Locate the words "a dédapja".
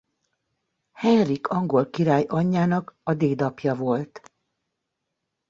3.03-3.75